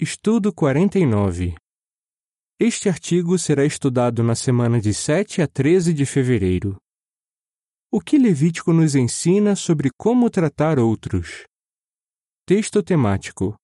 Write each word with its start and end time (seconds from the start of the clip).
Estudo 0.00 0.54
49 0.54 1.56
Este 2.56 2.88
artigo 2.88 3.36
será 3.36 3.64
estudado 3.64 4.22
na 4.22 4.36
semana 4.36 4.80
de 4.80 4.94
7 4.94 5.42
a 5.42 5.48
13 5.48 5.92
de 5.92 6.06
fevereiro. 6.06 6.76
O 7.90 8.00
que 8.00 8.16
Levítico 8.16 8.72
nos 8.72 8.94
ensina 8.94 9.56
sobre 9.56 9.90
como 9.98 10.30
tratar 10.30 10.78
outros? 10.78 11.42
Texto 12.46 12.80
temático: 12.80 13.56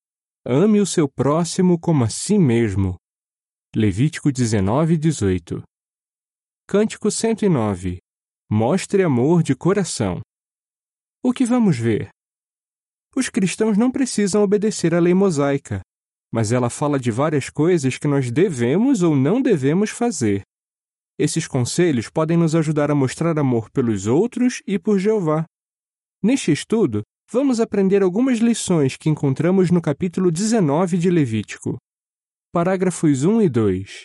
Ame 0.44 0.80
o 0.80 0.86
seu 0.86 1.08
próximo 1.08 1.78
como 1.78 2.02
a 2.02 2.08
si 2.08 2.36
mesmo. 2.36 2.96
Levítico 3.72 4.32
19, 4.32 4.96
18. 4.96 5.62
Cântico 6.66 7.12
109 7.12 8.00
Mostre 8.50 9.04
amor 9.04 9.40
de 9.40 9.54
coração. 9.54 10.20
O 11.22 11.32
que 11.32 11.46
vamos 11.46 11.78
ver? 11.78 12.08
Os 13.14 13.28
cristãos 13.28 13.78
não 13.78 13.88
precisam 13.88 14.42
obedecer 14.42 14.96
à 14.96 14.98
lei 14.98 15.14
mosaica, 15.14 15.80
mas 16.34 16.50
ela 16.50 16.68
fala 16.68 16.98
de 16.98 17.12
várias 17.12 17.48
coisas 17.48 17.96
que 17.96 18.08
nós 18.08 18.28
devemos 18.28 19.02
ou 19.02 19.14
não 19.14 19.40
devemos 19.40 19.90
fazer. 19.90 20.42
Esses 21.16 21.46
conselhos 21.46 22.10
podem 22.10 22.36
nos 22.36 22.56
ajudar 22.56 22.90
a 22.90 22.94
mostrar 22.94 23.38
amor 23.38 23.70
pelos 23.70 24.08
outros 24.08 24.60
e 24.66 24.76
por 24.76 24.98
Jeová. 24.98 25.44
Neste 26.20 26.50
estudo, 26.50 27.02
vamos 27.30 27.60
aprender 27.60 28.02
algumas 28.02 28.40
lições 28.40 28.96
que 28.96 29.08
encontramos 29.08 29.70
no 29.70 29.80
capítulo 29.80 30.28
19 30.28 30.98
de 30.98 31.08
Levítico. 31.08 31.76
Parágrafos 32.52 33.22
1 33.22 33.42
e 33.42 33.48
2. 33.48 34.02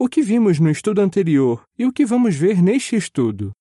O 0.00 0.08
que 0.08 0.20
vimos 0.20 0.58
no 0.58 0.70
estudo 0.70 1.00
anterior 1.00 1.62
e 1.78 1.86
o 1.86 1.92
que 1.92 2.04
vamos 2.04 2.34
ver 2.34 2.60
neste 2.60 2.96
estudo? 2.96 3.52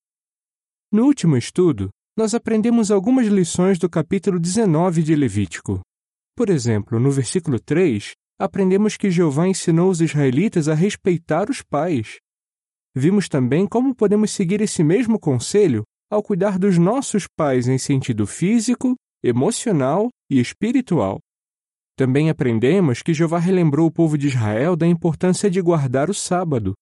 No 0.91 1.05
último 1.05 1.37
estudo, 1.37 1.89
nós 2.17 2.33
aprendemos 2.33 2.89
algumas 2.89 3.27
lições 3.27 3.77
do 3.77 3.87
capítulo 3.87 4.39
19 4.39 5.03
de 5.03 5.15
Levítico. 5.15 5.81
Por 6.37 6.51
exemplo, 6.51 6.99
no 6.99 7.09
versículo 7.09 7.59
3, 7.59 8.11
aprendemos 8.39 8.95
que 8.95 9.09
Jeová 9.09 9.47
ensinou 9.47 9.89
os 9.89 10.01
israelitas 10.01 10.69
a 10.69 10.75
respeitar 10.75 11.49
os 11.49 11.63
pais. 11.63 12.19
Vimos 12.95 13.27
também 13.27 13.65
como 13.65 13.95
podemos 13.95 14.29
seguir 14.29 14.61
esse 14.61 14.83
mesmo 14.83 15.19
conselho 15.19 15.81
ao 16.11 16.21
cuidar 16.21 16.59
dos 16.59 16.77
nossos 16.77 17.25
pais 17.35 17.67
em 17.67 17.79
sentido 17.79 18.27
físico, 18.27 18.95
emocional 19.23 20.09
e 20.29 20.39
espiritual. 20.39 21.17
Também 21.97 22.29
aprendemos 22.29 23.01
que 23.01 23.15
Jeová 23.15 23.39
relembrou 23.39 23.87
o 23.87 23.91
povo 23.91 24.15
de 24.15 24.27
Israel 24.27 24.75
da 24.75 24.85
importância 24.85 25.49
de 25.49 25.59
guardar 25.59 26.07
o 26.07 26.13
sábado. 26.13 26.75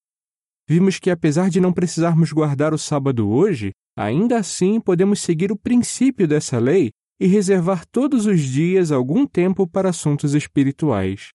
Vimos 0.68 1.00
que, 1.00 1.10
apesar 1.10 1.50
de 1.50 1.62
não 1.62 1.72
precisarmos 1.72 2.34
guardar 2.34 2.74
o 2.74 2.78
sábado 2.78 3.30
hoje, 3.30 3.72
Ainda 3.98 4.38
assim, 4.38 4.82
podemos 4.82 5.22
seguir 5.22 5.54
o 5.54 5.58
princípio 5.58 6.28
dessa 6.28 6.60
lei 6.60 6.92
e 7.20 7.28
reservar 7.28 7.86
todos 7.86 8.26
os 8.26 8.42
dias 8.42 8.92
algum 8.92 9.26
tempo 9.26 9.68
para 9.68 9.90
assuntos 9.90 10.34
espirituais. 10.34 11.30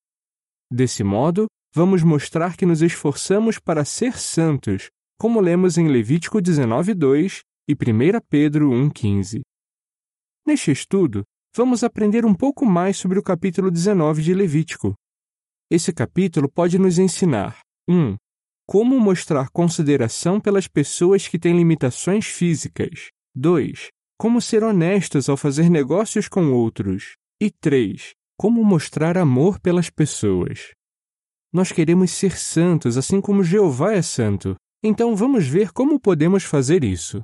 Desse 0.70 1.03
modo, 1.03 1.47
vamos 1.75 2.03
mostrar 2.03 2.56
que 2.56 2.67
nos 2.67 2.83
esforçamos 2.83 3.59
para 3.59 3.84
ser 3.84 4.19
santos, 4.19 4.91
como 5.19 5.41
lemos 5.41 5.78
em 5.78 5.89
Levítico 5.89 6.41
19:2 6.41 7.41
e 7.69 7.75
1 7.75 8.20
Pedro 8.28 8.70
1:15. 8.70 9.41
Neste 10.47 10.70
estudo, 10.70 11.25
vamos 11.56 11.83
aprender 11.83 12.25
um 12.25 12.34
pouco 12.34 12.65
mais 12.65 12.97
sobre 12.97 13.19
o 13.19 13.22
capítulo 13.22 13.70
19 13.70 14.22
de 14.22 14.34
Levítico. 14.34 14.94
Esse 15.70 15.92
capítulo 15.92 16.50
pode 16.50 16.78
nos 16.78 16.98
ensinar 16.98 17.61
1. 17.89 17.94
Um, 17.94 18.17
como 18.67 19.00
mostrar 19.00 19.50
consideração 19.50 20.41
pelas 20.41 20.69
pessoas 20.69 21.27
que 21.27 21.39
têm 21.39 21.56
limitações 21.56 22.27
físicas. 22.27 23.09
2. 23.34 23.89
Como 24.21 24.39
ser 24.39 24.63
honestos 24.63 25.31
ao 25.31 25.37
fazer 25.39 25.71
negócios 25.71 26.29
com 26.29 26.53
outros. 26.53 27.17
E 27.41 27.51
3. 27.51 28.13
Como 28.39 28.62
mostrar 28.62 29.17
amor 29.17 29.59
pelas 29.59 29.89
pessoas. 29.89 30.75
Nós 31.51 31.73
queremos 31.73 32.11
ser 32.11 32.37
santos, 32.37 32.99
assim 32.99 33.19
como 33.19 33.43
Jeová 33.43 33.95
é 33.95 34.03
santo. 34.03 34.57
Então 34.85 35.17
vamos 35.17 35.47
ver 35.47 35.73
como 35.73 35.99
podemos 35.99 36.45
fazer 36.45 36.85
isso. 36.85 37.23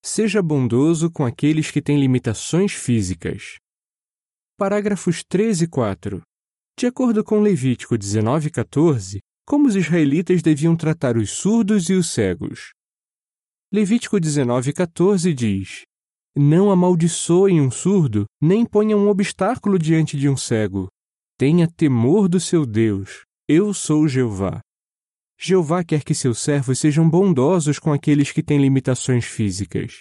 Seja 0.00 0.40
bondoso 0.40 1.10
com 1.10 1.26
aqueles 1.26 1.72
que 1.72 1.82
têm 1.82 1.98
limitações 1.98 2.72
físicas. 2.72 3.56
Parágrafos 4.56 5.24
3 5.24 5.62
e 5.62 5.66
4. 5.66 6.22
De 6.78 6.86
acordo 6.86 7.24
com 7.24 7.40
Levítico 7.40 7.98
19:14, 7.98 9.18
como 9.44 9.66
os 9.66 9.74
israelitas 9.74 10.40
deviam 10.40 10.76
tratar 10.76 11.16
os 11.16 11.30
surdos 11.30 11.90
e 11.90 11.94
os 11.94 12.10
cegos. 12.10 12.70
Levítico 13.74 14.18
19,14 14.18 15.34
diz: 15.34 15.82
Não 16.36 16.70
amaldiçoem 16.70 17.60
um 17.60 17.72
surdo, 17.72 18.24
nem 18.40 18.64
ponham 18.64 19.00
um 19.00 19.08
obstáculo 19.08 19.80
diante 19.80 20.16
de 20.16 20.28
um 20.28 20.36
cego. 20.36 20.86
Tenha 21.36 21.66
temor 21.66 22.28
do 22.28 22.38
seu 22.38 22.64
Deus. 22.64 23.24
Eu 23.48 23.74
sou 23.74 24.06
Jeová. 24.06 24.60
Jeová 25.36 25.82
quer 25.82 26.04
que 26.04 26.14
seus 26.14 26.38
servos 26.38 26.78
sejam 26.78 27.10
bondosos 27.10 27.80
com 27.80 27.92
aqueles 27.92 28.30
que 28.30 28.44
têm 28.44 28.60
limitações 28.60 29.24
físicas. 29.24 29.98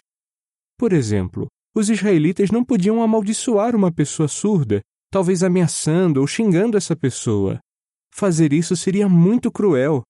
Por 0.78 0.94
exemplo, 0.94 1.48
os 1.76 1.90
israelitas 1.90 2.52
não 2.52 2.64
podiam 2.64 3.02
amaldiçoar 3.02 3.76
uma 3.76 3.92
pessoa 3.92 4.28
surda, 4.28 4.82
talvez 5.10 5.42
ameaçando 5.42 6.22
ou 6.22 6.28
xingando 6.28 6.78
essa 6.78 6.96
pessoa. 6.96 7.60
Fazer 8.14 8.54
isso 8.54 8.76
seria 8.76 9.10
muito 9.10 9.52
cruel. 9.52 10.04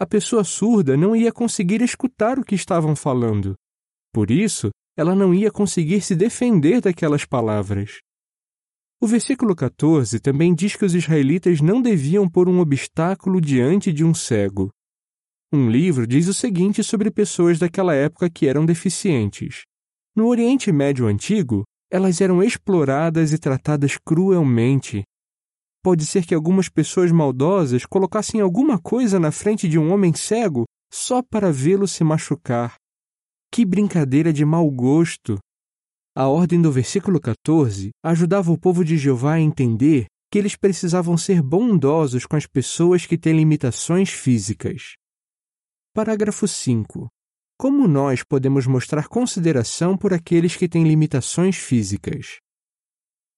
A 0.00 0.06
pessoa 0.06 0.42
surda 0.42 0.96
não 0.96 1.14
ia 1.14 1.30
conseguir 1.30 1.82
escutar 1.82 2.38
o 2.38 2.42
que 2.42 2.54
estavam 2.54 2.96
falando. 2.96 3.54
Por 4.10 4.30
isso, 4.30 4.70
ela 4.96 5.14
não 5.14 5.34
ia 5.34 5.50
conseguir 5.50 6.00
se 6.00 6.16
defender 6.16 6.80
daquelas 6.80 7.26
palavras. 7.26 7.98
O 8.98 9.06
versículo 9.06 9.54
14 9.54 10.18
também 10.18 10.54
diz 10.54 10.74
que 10.74 10.86
os 10.86 10.94
israelitas 10.94 11.60
não 11.60 11.82
deviam 11.82 12.26
pôr 12.26 12.48
um 12.48 12.60
obstáculo 12.60 13.42
diante 13.42 13.92
de 13.92 14.02
um 14.02 14.14
cego. 14.14 14.70
Um 15.52 15.68
livro 15.68 16.06
diz 16.06 16.28
o 16.28 16.34
seguinte 16.34 16.82
sobre 16.82 17.10
pessoas 17.10 17.58
daquela 17.58 17.94
época 17.94 18.30
que 18.30 18.46
eram 18.46 18.64
deficientes. 18.64 19.64
No 20.16 20.28
Oriente 20.28 20.72
Médio 20.72 21.06
Antigo, 21.06 21.62
elas 21.90 22.22
eram 22.22 22.42
exploradas 22.42 23.34
e 23.34 23.38
tratadas 23.38 23.98
cruelmente, 23.98 25.02
Pode 25.82 26.04
ser 26.04 26.26
que 26.26 26.34
algumas 26.34 26.68
pessoas 26.68 27.10
maldosas 27.10 27.86
colocassem 27.86 28.40
alguma 28.40 28.78
coisa 28.78 29.18
na 29.18 29.32
frente 29.32 29.66
de 29.66 29.78
um 29.78 29.92
homem 29.92 30.12
cego 30.12 30.64
só 30.92 31.22
para 31.22 31.50
vê-lo 31.50 31.88
se 31.88 32.04
machucar. 32.04 32.74
Que 33.50 33.64
brincadeira 33.64 34.32
de 34.32 34.44
mau 34.44 34.70
gosto! 34.70 35.38
A 36.14 36.26
ordem 36.28 36.60
do 36.60 36.70
versículo 36.70 37.20
14 37.20 37.90
ajudava 38.04 38.52
o 38.52 38.58
povo 38.58 38.84
de 38.84 38.98
Jeová 38.98 39.34
a 39.34 39.40
entender 39.40 40.06
que 40.30 40.38
eles 40.38 40.54
precisavam 40.54 41.16
ser 41.16 41.42
bondosos 41.42 42.26
com 42.26 42.36
as 42.36 42.46
pessoas 42.46 43.06
que 43.06 43.16
têm 43.16 43.36
limitações 43.36 44.10
físicas. 44.10 44.94
Parágrafo 45.94 46.46
5. 46.46 47.08
Como 47.58 47.88
nós 47.88 48.22
podemos 48.22 48.66
mostrar 48.66 49.08
consideração 49.08 49.96
por 49.96 50.12
aqueles 50.12 50.56
que 50.56 50.68
têm 50.68 50.84
limitações 50.84 51.56
físicas? 51.56 52.38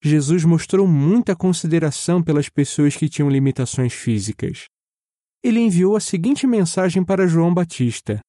Jesus 0.05 0.43
mostrou 0.43 0.85
muita 0.85 1.33
consideração 1.33 2.21
pelas 2.21 2.49
pessoas 2.49 2.93
que 2.93 3.07
tinham 3.07 3.29
limitações 3.29 3.93
físicas. 3.93 4.65
Ele 5.41 5.61
enviou 5.61 5.95
a 5.95 5.99
seguinte 6.01 6.45
mensagem 6.45 7.01
para 7.05 7.25
João 7.25 7.53
Batista: 7.53 8.19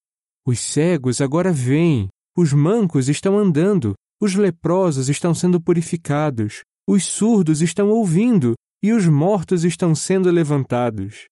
Os 0.47 0.61
cegos 0.61 1.21
agora 1.21 1.53
veem, 1.53 2.09
os 2.39 2.53
mancos 2.53 3.09
estão 3.09 3.37
andando, 3.37 3.95
os 4.23 4.37
leprosos 4.37 5.09
estão 5.09 5.35
sendo 5.35 5.61
purificados, 5.61 6.63
os 6.89 7.05
surdos 7.05 7.61
estão 7.61 7.91
ouvindo 7.91 8.55
e 8.81 8.93
os 8.93 9.07
mortos 9.07 9.65
estão 9.65 9.97
sendo 9.97 10.31
levantados. 10.31 11.25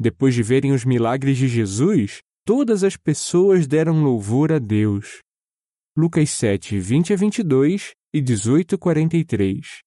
Depois 0.00 0.34
de 0.34 0.42
verem 0.42 0.72
os 0.72 0.84
milagres 0.84 1.38
de 1.38 1.46
Jesus, 1.46 2.18
todas 2.44 2.82
as 2.82 2.96
pessoas 2.96 3.68
deram 3.68 4.02
louvor 4.02 4.50
a 4.50 4.58
Deus. 4.58 5.20
Lucas 5.96 6.30
7, 6.30 6.76
20 6.76 7.12
a 7.12 7.16
22 7.16 7.92
e 8.12 8.20
18:43. 8.20 9.80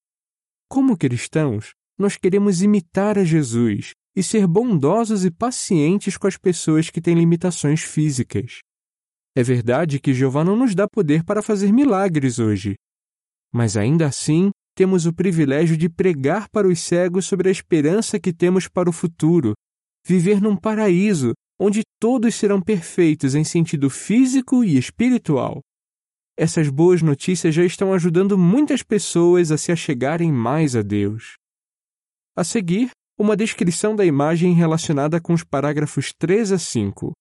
Como 0.69 0.97
cristãos, 0.97 1.73
nós 1.97 2.17
queremos 2.17 2.61
imitar 2.61 3.17
a 3.17 3.23
Jesus 3.23 3.91
e 4.15 4.23
ser 4.23 4.47
bondosos 4.47 5.25
e 5.25 5.31
pacientes 5.31 6.17
com 6.17 6.27
as 6.27 6.37
pessoas 6.37 6.89
que 6.89 7.01
têm 7.01 7.15
limitações 7.15 7.81
físicas. 7.81 8.59
É 9.35 9.43
verdade 9.43 9.99
que 9.99 10.13
Jeová 10.13 10.43
não 10.43 10.55
nos 10.55 10.75
dá 10.75 10.87
poder 10.87 11.23
para 11.23 11.41
fazer 11.41 11.71
milagres 11.71 12.39
hoje, 12.39 12.75
mas 13.51 13.77
ainda 13.77 14.07
assim 14.07 14.51
temos 14.75 15.05
o 15.05 15.13
privilégio 15.13 15.77
de 15.77 15.87
pregar 15.87 16.49
para 16.49 16.67
os 16.67 16.79
cegos 16.79 17.25
sobre 17.25 17.49
a 17.49 17.51
esperança 17.51 18.19
que 18.19 18.33
temos 18.33 18.67
para 18.67 18.89
o 18.89 18.93
futuro, 18.93 19.53
viver 20.05 20.41
num 20.41 20.55
paraíso 20.55 21.33
onde 21.59 21.81
todos 21.99 22.35
serão 22.35 22.61
perfeitos 22.61 23.35
em 23.35 23.43
sentido 23.43 23.89
físico 23.89 24.63
e 24.63 24.77
espiritual. 24.77 25.61
Essas 26.35 26.69
boas 26.69 27.01
notícias 27.01 27.53
já 27.53 27.63
estão 27.63 27.93
ajudando 27.93 28.37
muitas 28.37 28.81
pessoas 28.81 29.51
a 29.51 29.57
se 29.57 29.71
achegarem 29.71 30.31
mais 30.31 30.75
a 30.75 30.81
Deus. 30.81 31.37
A 32.35 32.43
seguir, 32.43 32.89
uma 33.17 33.37
descrição 33.37 33.95
da 33.95 34.03
imagem 34.03 34.53
relacionada 34.53 35.21
com 35.21 35.33
os 35.33 35.43
parágrafos 35.43 36.11
3 36.17 36.51
a 36.53 36.57
5. 36.57 37.11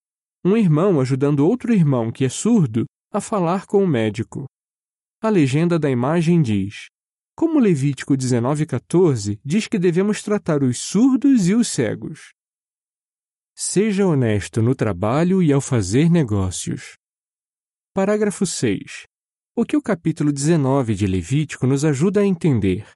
Um 0.45 0.57
irmão 0.57 1.01
ajudando 1.01 1.47
outro 1.47 1.73
irmão 1.73 2.11
que 2.11 2.25
é 2.25 2.29
surdo 2.29 2.85
a 3.13 3.21
falar 3.21 3.67
com 3.67 3.85
o 3.85 3.87
médico. 3.87 4.47
A 5.23 5.29
legenda 5.29 5.79
da 5.79 5.91
imagem 5.91 6.41
diz: 6.41 6.87
como 7.35 7.59
Levítico 7.59 8.15
19,14 8.15 9.41
diz 9.45 9.67
que 9.67 9.79
devemos 9.79 10.23
tratar 10.23 10.63
os 10.63 10.79
surdos 10.79 11.49
e 11.49 11.55
os 11.55 11.69
cegos. 11.69 12.33
Seja 13.55 14.07
honesto 14.07 14.63
no 14.63 14.75
trabalho 14.75 15.43
e 15.43 15.53
ao 15.53 15.61
fazer 15.61 16.11
negócios. 16.11 16.97
Parágrafo 17.95 18.47
6. 18.47 19.03
O 19.55 19.67
que 19.67 19.77
o 19.77 19.83
capítulo 19.83 20.33
19 20.33 20.95
de 20.95 21.07
Levítico 21.07 21.67
nos 21.67 21.85
ajuda 21.85 22.23
a 22.23 22.25
entender? 22.25 22.89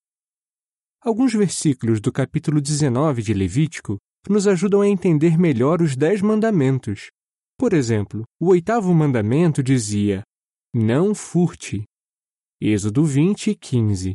Alguns 1.02 1.34
versículos 1.34 2.00
do 2.00 2.10
capítulo 2.10 2.62
19 2.62 3.20
de 3.20 3.34
Levítico 3.34 3.98
nos 4.26 4.48
ajudam 4.48 4.80
a 4.80 4.88
entender 4.88 5.38
melhor 5.38 5.82
os 5.82 5.94
Dez 5.94 6.22
Mandamentos. 6.22 7.10
Por 7.58 7.74
exemplo, 7.74 8.24
o 8.40 8.48
oitavo 8.48 8.94
mandamento 8.94 9.62
dizia: 9.62 10.22
Não 10.74 11.14
furte. 11.14 11.84
Êxodo 12.58 13.04
20, 13.04 13.54
15. 13.54 14.14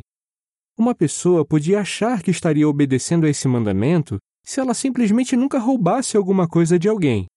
Uma 0.76 0.96
pessoa 0.96 1.46
podia 1.46 1.78
achar 1.78 2.24
que 2.24 2.32
estaria 2.32 2.68
obedecendo 2.68 3.24
a 3.24 3.30
esse 3.30 3.46
mandamento 3.46 4.18
se 4.44 4.58
ela 4.58 4.74
simplesmente 4.74 5.36
nunca 5.36 5.60
roubasse 5.60 6.16
alguma 6.16 6.48
coisa 6.48 6.76
de 6.76 6.88
alguém. 6.88 7.28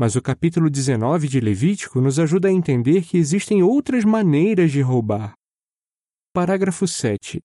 Mas 0.00 0.14
o 0.14 0.22
capítulo 0.22 0.70
19 0.70 1.26
de 1.26 1.40
Levítico 1.40 2.00
nos 2.00 2.20
ajuda 2.20 2.46
a 2.46 2.52
entender 2.52 3.02
que 3.02 3.18
existem 3.18 3.64
outras 3.64 4.04
maneiras 4.04 4.70
de 4.70 4.80
roubar. 4.80 5.32
Parágrafo 6.32 6.86
7. 6.86 7.40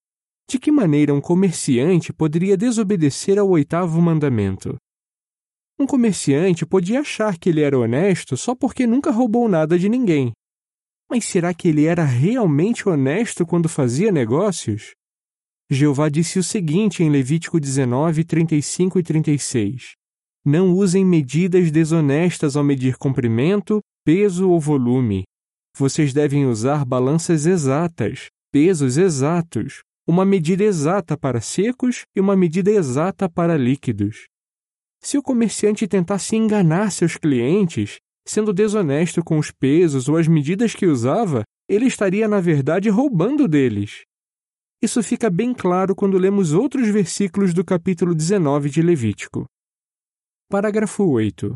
De 0.48 0.60
que 0.60 0.72
maneira 0.72 1.12
um 1.16 1.20
comerciante 1.20 2.14
poderia 2.14 2.56
desobedecer 2.56 3.40
ao 3.40 3.50
oitavo 3.50 4.00
mandamento? 4.00 4.78
Um 5.80 5.88
comerciante 5.88 6.64
podia 6.64 7.00
achar 7.00 7.40
que 7.40 7.50
ele 7.50 7.62
era 7.62 7.76
honesto 7.76 8.38
só 8.38 8.54
porque 8.54 8.86
nunca 8.86 9.10
roubou 9.10 9.50
nada 9.50 9.80
de 9.80 9.90
ninguém. 9.90 10.32
Mas 11.10 11.26
será 11.26 11.56
que 11.56 11.70
ele 11.70 11.86
era 11.86 12.04
realmente 12.04 12.88
honesto 12.88 13.48
quando 13.48 13.68
fazia 13.68 14.12
negócios? 14.12 14.92
Jeová 15.72 16.08
disse 16.08 16.38
o 16.38 16.44
seguinte 16.44 17.02
em 17.02 17.10
Levítico 17.10 17.60
19, 17.60 18.24
35 18.24 19.00
e 19.00 19.04
36: 19.04 20.03
Não 20.46 20.74
usem 20.74 21.06
medidas 21.06 21.72
desonestas 21.72 22.58
ao 22.58 22.64
medir 22.66 22.98
comprimento, 22.98 23.80
peso 24.04 24.50
ou 24.50 24.60
volume. 24.60 25.24
Vocês 25.78 26.14
devem 26.14 26.46
usar 26.46 26.84
balanças 26.84 27.46
exatas, 27.46 28.28
pesos 28.52 28.98
exatos, 28.98 29.84
uma 30.06 30.26
medida 30.26 30.64
exata 30.64 31.18
para 31.18 31.40
secos 31.40 32.04
e 32.14 32.20
uma 32.20 32.36
medida 32.36 32.70
exata 32.70 33.30
para 33.30 33.58
líquidos. 33.58 34.26
Se 35.02 35.18
o 35.18 35.24
comerciante 35.24 35.88
tentasse 35.88 36.36
enganar 36.36 36.92
seus 36.92 37.16
clientes, 37.16 38.00
sendo 38.28 38.52
desonesto 38.52 39.24
com 39.24 39.38
os 39.38 39.50
pesos 39.50 40.10
ou 40.10 40.18
as 40.18 40.28
medidas 40.28 40.76
que 40.76 40.86
usava, 40.86 41.44
ele 41.70 41.86
estaria, 41.86 42.28
na 42.28 42.42
verdade, 42.42 42.90
roubando 42.90 43.48
deles. 43.48 44.02
Isso 44.82 45.02
fica 45.02 45.30
bem 45.30 45.54
claro 45.54 45.96
quando 45.96 46.18
lemos 46.18 46.52
outros 46.52 46.90
versículos 46.90 47.54
do 47.54 47.64
capítulo 47.64 48.14
19 48.14 48.70
de 48.70 48.82
Levítico. 48.82 49.46
Parágrafo 50.54 51.04
8. 51.06 51.56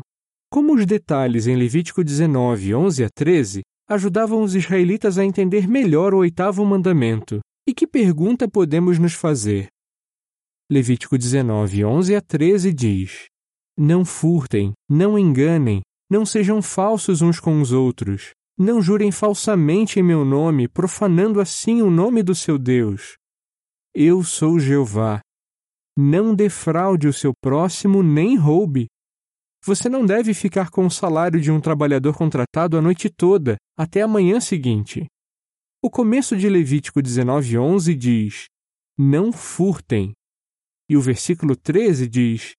Como 0.50 0.74
os 0.74 0.84
detalhes 0.84 1.46
em 1.46 1.54
Levítico 1.54 2.02
19, 2.02 2.74
11 2.74 3.04
a 3.04 3.08
13 3.08 3.60
ajudavam 3.88 4.42
os 4.42 4.56
israelitas 4.56 5.18
a 5.18 5.24
entender 5.24 5.68
melhor 5.68 6.12
o 6.12 6.18
oitavo 6.18 6.66
mandamento, 6.66 7.38
e 7.64 7.72
que 7.72 7.86
pergunta 7.86 8.48
podemos 8.48 8.98
nos 8.98 9.12
fazer? 9.12 9.68
Levítico 10.68 11.16
19, 11.16 11.84
11 11.84 12.16
a 12.16 12.20
13 12.20 12.72
diz: 12.72 13.26
Não 13.78 14.04
furtem, 14.04 14.72
não 14.90 15.16
enganem, 15.16 15.80
não 16.10 16.26
sejam 16.26 16.60
falsos 16.60 17.22
uns 17.22 17.38
com 17.38 17.60
os 17.60 17.70
outros, 17.70 18.32
não 18.58 18.82
jurem 18.82 19.12
falsamente 19.12 20.00
em 20.00 20.02
meu 20.02 20.24
nome, 20.24 20.66
profanando 20.66 21.40
assim 21.40 21.82
o 21.82 21.88
nome 21.88 22.20
do 22.20 22.34
seu 22.34 22.58
Deus. 22.58 23.16
Eu 23.94 24.24
sou 24.24 24.58
Jeová. 24.58 25.20
Não 26.00 26.32
defraude 26.32 27.08
o 27.08 27.12
seu 27.12 27.32
próximo 27.42 28.02
nem 28.02 28.36
roube. 28.36 28.86
Você 29.64 29.88
não 29.88 30.06
deve 30.06 30.32
ficar 30.32 30.70
com 30.70 30.86
o 30.86 30.90
salário 30.90 31.40
de 31.40 31.50
um 31.50 31.60
trabalhador 31.60 32.16
contratado 32.16 32.78
a 32.78 32.80
noite 32.80 33.10
toda, 33.10 33.56
até 33.76 34.02
a 34.02 34.06
manhã 34.06 34.38
seguinte. 34.38 35.06
O 35.82 35.90
começo 35.90 36.36
de 36.36 36.48
Levítico 36.48 37.02
19:11 37.02 37.96
diz: 37.96 38.44
Não 38.96 39.32
furtem. 39.32 40.12
E 40.88 40.96
o 40.96 41.00
versículo 41.00 41.56
13 41.56 42.08
diz: 42.08 42.52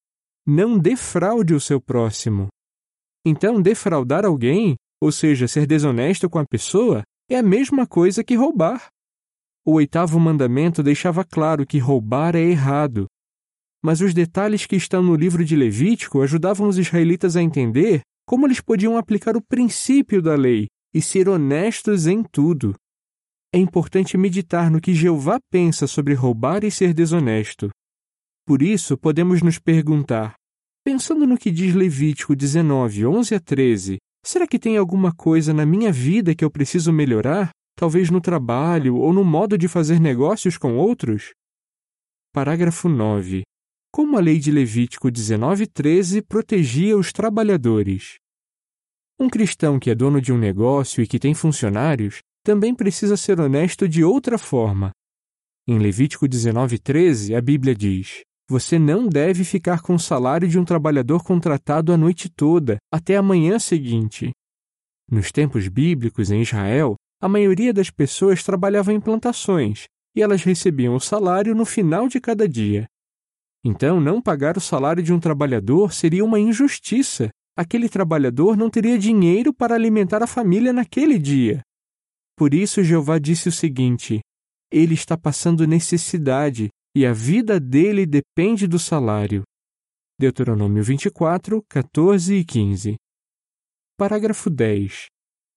Não 0.46 0.78
defraude 0.78 1.54
o 1.54 1.62
seu 1.62 1.80
próximo. 1.80 2.48
Então, 3.26 3.62
defraudar 3.62 4.26
alguém 4.26 4.76
ou 5.02 5.12
seja, 5.12 5.48
ser 5.48 5.66
desonesto 5.66 6.30
com 6.30 6.40
a 6.40 6.46
pessoa, 6.46 7.04
é 7.30 7.38
a 7.38 7.44
mesma 7.44 7.88
coisa 7.88 8.24
que 8.24 8.36
roubar. 8.36 8.88
O 9.66 9.74
oitavo 9.74 10.20
mandamento 10.20 10.84
deixava 10.84 11.24
claro 11.24 11.66
que 11.66 11.78
roubar 11.78 12.36
é 12.36 12.42
errado. 12.42 13.08
Mas 13.84 14.02
os 14.02 14.14
detalhes 14.14 14.66
que 14.66 14.76
estão 14.76 15.02
no 15.02 15.16
livro 15.16 15.44
de 15.44 15.56
Levítico 15.56 16.22
ajudavam 16.22 16.68
os 16.68 16.78
israelitas 16.78 17.36
a 17.36 17.42
entender 17.42 18.02
como 18.26 18.46
eles 18.46 18.62
podiam 18.62 18.98
aplicar 18.98 19.36
o 19.36 19.42
princípio 19.42 20.22
da 20.22 20.36
lei 20.36 20.68
e 20.94 21.02
ser 21.02 21.30
honestos 21.30 22.06
em 22.06 22.24
tudo. 22.24 22.76
É 23.54 23.58
importante 23.58 24.18
meditar 24.18 24.70
no 24.70 24.82
que 24.82 24.94
Jeová 24.94 25.40
pensa 25.50 25.88
sobre 25.88 26.14
roubar 26.14 26.64
e 26.64 26.70
ser 26.70 26.94
desonesto. 26.94 27.70
Por 28.46 28.62
isso, 28.62 28.98
podemos 28.98 29.42
nos 29.42 29.58
perguntar: 29.58 30.36
pensando 30.84 31.26
no 31.26 31.38
que 31.38 31.50
diz 31.50 31.74
Levítico 31.74 32.36
19, 32.36 33.06
11 33.06 33.36
a 33.36 33.40
13, 33.40 33.98
Será 34.24 34.46
que 34.46 34.60
tem 34.60 34.78
alguma 34.78 35.14
coisa 35.14 35.54
na 35.54 35.66
minha 35.66 35.92
vida 35.92 36.36
que 36.36 36.44
eu 36.44 36.52
preciso 36.52 36.92
melhorar? 36.92 37.52
Talvez 37.76 38.10
no 38.10 38.20
trabalho 38.20 38.98
ou 38.98 39.14
no 39.14 39.24
modo 39.24 39.58
de 39.58 39.68
fazer 39.68 40.00
negócios 40.00 40.58
com 40.58 40.78
outros? 40.78 41.32
Parágrafo 42.34 42.90
9. 42.90 43.44
Como 43.92 44.18
a 44.18 44.20
lei 44.20 44.38
de 44.38 44.52
Levítico 44.52 45.10
19:13 45.10 46.22
protegia 46.22 46.96
os 46.96 47.12
trabalhadores? 47.12 48.18
Um 49.20 49.28
cristão 49.28 49.80
que 49.80 49.90
é 49.90 49.96
dono 49.96 50.22
de 50.22 50.32
um 50.32 50.38
negócio 50.38 51.02
e 51.02 51.08
que 51.08 51.18
tem 51.18 51.34
funcionários 51.34 52.20
também 52.44 52.74
precisa 52.76 53.18
ser 53.18 53.40
honesto 53.40 53.88
de 53.88 54.04
outra 54.04 54.38
forma. 54.38 54.92
Em 55.68 55.80
Levítico 55.80 56.28
19:13, 56.28 57.36
a 57.36 57.42
Bíblia 57.42 57.74
diz: 57.74 58.22
você 58.48 58.78
não 58.80 59.08
deve 59.08 59.44
ficar 59.44 59.82
com 59.82 59.96
o 59.96 60.00
salário 60.00 60.48
de 60.48 60.58
um 60.58 60.66
trabalhador 60.66 61.24
contratado 61.24 61.92
a 61.92 61.98
noite 61.98 62.30
toda, 62.30 62.78
até 62.92 63.16
a 63.16 63.22
manhã 63.22 63.58
seguinte. 63.58 64.32
Nos 65.12 65.32
tempos 65.32 65.68
bíblicos 65.68 66.30
em 66.30 66.42
Israel, 66.42 66.96
a 67.22 67.28
maioria 67.28 67.74
das 67.74 67.90
pessoas 67.90 68.44
trabalhava 68.44 68.94
em 68.94 69.00
plantações 69.00 69.86
e 70.16 70.22
elas 70.22 70.44
recebiam 70.44 70.96
o 70.96 71.00
salário 71.00 71.56
no 71.56 71.66
final 71.66 72.08
de 72.08 72.20
cada 72.20 72.48
dia. 72.48 72.88
Então, 73.64 74.00
não 74.00 74.22
pagar 74.22 74.58
o 74.58 74.62
salário 74.62 75.04
de 75.04 75.14
um 75.14 75.20
trabalhador 75.20 75.94
seria 75.94 76.24
uma 76.24 76.40
injustiça. 76.40 77.30
Aquele 77.58 77.90
trabalhador 77.90 78.56
não 78.56 78.70
teria 78.70 78.98
dinheiro 78.98 79.54
para 79.54 79.76
alimentar 79.76 80.24
a 80.24 80.28
família 80.28 80.72
naquele 80.72 81.20
dia. 81.20 81.62
Por 82.38 82.54
isso, 82.54 82.84
Jeová 82.84 83.20
disse 83.20 83.50
o 83.50 83.52
seguinte: 83.52 84.22
Ele 84.72 84.94
está 84.94 85.18
passando 85.18 85.68
necessidade 85.68 86.70
e 86.96 87.06
a 87.06 87.12
vida 87.12 87.60
dele 87.60 88.06
depende 88.06 88.66
do 88.66 88.80
salário. 88.80 89.44
Deuteronômio 90.18 90.84
24, 90.84 91.62
14 91.70 92.36
e 92.36 92.46
15. 92.46 92.96
Parágrafo 93.98 94.50
10. 94.50 95.08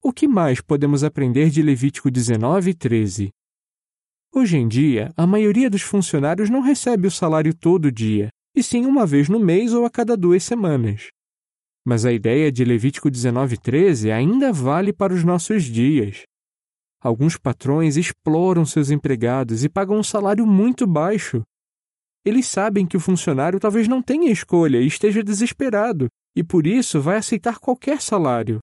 O 0.03 0.13
que 0.13 0.27
mais 0.27 0.61
podemos 0.61 1.05
aprender 1.05 1.51
de 1.51 1.63
Levítico 1.63 2.11
19 2.11 2.71
e 2.71 2.75
13? 2.75 3.31
Hoje 4.35 4.57
em 4.57 4.67
dia, 4.67 5.13
a 5.15 5.27
maioria 5.27 5.69
dos 5.69 5.83
funcionários 5.83 6.49
não 6.49 6.63
recebe 6.63 7.07
o 7.07 7.11
salário 7.11 7.55
todo 7.55 7.93
dia, 7.93 8.31
e 8.57 8.63
sim 8.63 8.87
uma 8.87 9.05
vez 9.05 9.29
no 9.29 9.39
mês 9.39 9.75
ou 9.75 9.85
a 9.85 9.91
cada 9.91 10.17
duas 10.17 10.43
semanas. 10.43 11.09
Mas 11.85 12.07
a 12.07 12.13
ideia 12.13 12.51
de 12.51 12.65
Levítico 12.65 13.11
19 13.11 13.57
e 13.57 13.59
13 13.59 14.11
ainda 14.11 14.51
vale 14.51 14.91
para 14.91 15.13
os 15.13 15.23
nossos 15.23 15.65
dias. 15.65 16.23
Alguns 17.03 17.37
patrões 17.37 17.99
exploram 17.99 18.65
seus 18.65 18.91
empregados 18.91 19.65
e 19.65 19.69
pagam 19.69 19.99
um 19.99 20.03
salário 20.03 20.47
muito 20.47 20.87
baixo. 20.87 21.43
Eles 22.25 22.47
sabem 22.47 22.87
que 22.87 22.97
o 22.97 23.01
funcionário 23.01 23.61
talvez 23.61 23.87
não 23.87 24.01
tenha 24.01 24.33
escolha 24.33 24.81
e 24.81 24.87
esteja 24.87 25.23
desesperado, 25.23 26.07
e 26.35 26.43
por 26.43 26.67
isso 26.67 27.03
vai 27.03 27.19
aceitar 27.19 27.59
qualquer 27.59 28.01
salário. 28.01 28.61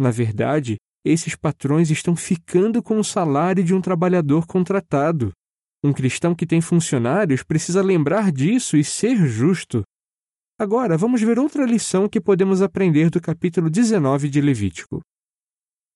Na 0.00 0.10
verdade, 0.10 0.76
esses 1.08 1.34
patrões 1.34 1.90
estão 1.90 2.16
ficando 2.16 2.82
com 2.82 2.98
o 2.98 3.04
salário 3.04 3.62
de 3.62 3.74
um 3.74 3.80
trabalhador 3.80 4.46
contratado. 4.46 5.32
Um 5.84 5.92
cristão 5.92 6.34
que 6.34 6.46
tem 6.46 6.60
funcionários 6.60 7.42
precisa 7.42 7.82
lembrar 7.82 8.32
disso 8.32 8.76
e 8.76 8.84
ser 8.84 9.16
justo. 9.26 9.82
Agora, 10.58 10.96
vamos 10.96 11.20
ver 11.20 11.38
outra 11.38 11.64
lição 11.64 12.08
que 12.08 12.20
podemos 12.20 12.62
aprender 12.62 13.10
do 13.10 13.20
capítulo 13.20 13.68
19 13.68 14.28
de 14.28 14.40
Levítico. 14.40 15.00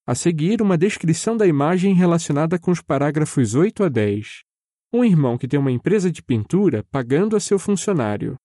A 0.06 0.14
seguir, 0.14 0.60
uma 0.60 0.76
descrição 0.76 1.36
da 1.36 1.46
imagem 1.46 1.94
relacionada 1.94 2.58
com 2.58 2.70
os 2.70 2.82
parágrafos 2.82 3.54
8 3.54 3.84
a 3.84 3.88
10. 3.88 4.42
Um 4.92 5.04
irmão 5.04 5.38
que 5.38 5.46
tem 5.46 5.58
uma 5.58 5.70
empresa 5.70 6.10
de 6.10 6.22
pintura 6.22 6.84
pagando 6.90 7.36
a 7.36 7.40
seu 7.40 7.58
funcionário. 7.58 8.36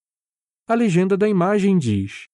A 0.68 0.74
legenda 0.74 1.18
da 1.18 1.28
imagem 1.28 1.78
diz: 1.78 2.26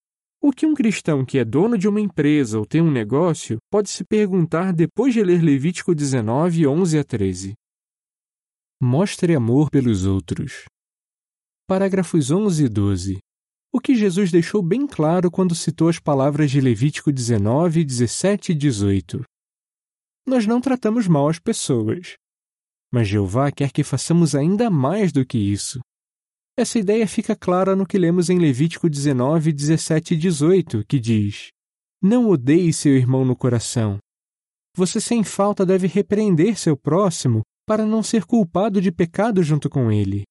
O 0.43 0.51
que 0.51 0.65
um 0.65 0.73
cristão 0.73 1.23
que 1.23 1.37
é 1.37 1.45
dono 1.45 1.77
de 1.77 1.87
uma 1.87 2.01
empresa 2.01 2.57
ou 2.57 2.65
tem 2.65 2.81
um 2.81 2.89
negócio 2.89 3.59
pode 3.71 3.91
se 3.91 4.03
perguntar 4.03 4.73
depois 4.73 5.13
de 5.13 5.23
ler 5.23 5.39
Levítico 5.39 5.93
19, 5.93 6.65
11 6.65 6.97
a 6.97 7.03
13? 7.03 7.53
Mostre 8.81 9.35
amor 9.35 9.69
pelos 9.69 10.03
outros. 10.03 10.65
Parágrafos 11.67 12.31
11 12.31 12.65
e 12.65 12.69
12. 12.69 13.19
O 13.71 13.79
que 13.79 13.93
Jesus 13.93 14.31
deixou 14.31 14.63
bem 14.63 14.87
claro 14.87 15.29
quando 15.29 15.53
citou 15.53 15.87
as 15.87 15.99
palavras 15.99 16.49
de 16.49 16.59
Levítico 16.59 17.11
19, 17.11 17.83
17 17.85 18.53
e 18.53 18.55
18. 18.55 19.21
Nós 20.25 20.47
não 20.47 20.59
tratamos 20.59 21.07
mal 21.07 21.29
as 21.29 21.37
pessoas. 21.37 22.15
Mas 22.91 23.07
Jeová 23.07 23.51
quer 23.51 23.71
que 23.71 23.83
façamos 23.83 24.33
ainda 24.33 24.71
mais 24.71 25.11
do 25.11 25.23
que 25.23 25.37
isso. 25.37 25.79
Essa 26.61 26.77
ideia 26.77 27.07
fica 27.07 27.35
clara 27.35 27.75
no 27.75 27.87
que 27.87 27.97
lemos 27.97 28.29
em 28.29 28.37
Levítico 28.37 28.87
19, 28.87 29.51
17 29.51 30.13
e 30.13 30.17
18, 30.17 30.85
que 30.85 30.99
diz: 30.99 31.47
Não 31.99 32.29
odeie 32.29 32.71
seu 32.71 32.95
irmão 32.95 33.25
no 33.25 33.35
coração. 33.35 33.97
Você 34.77 35.01
sem 35.01 35.23
falta 35.23 35.65
deve 35.65 35.87
repreender 35.87 36.59
seu 36.59 36.77
próximo 36.77 37.41
para 37.65 37.83
não 37.83 38.03
ser 38.03 38.25
culpado 38.25 38.79
de 38.79 38.91
pecado 38.91 39.41
junto 39.41 39.71
com 39.71 39.91
ele. 39.91 40.21